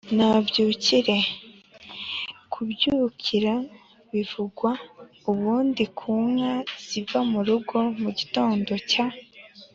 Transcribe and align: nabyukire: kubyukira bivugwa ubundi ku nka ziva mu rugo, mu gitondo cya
nabyukire: 0.17 1.17
kubyukira 2.51 3.53
bivugwa 4.11 4.71
ubundi 5.31 5.83
ku 5.97 6.11
nka 6.33 6.55
ziva 6.85 7.19
mu 7.31 7.39
rugo, 7.47 7.77
mu 8.01 8.09
gitondo 8.19 8.73
cya 8.91 9.07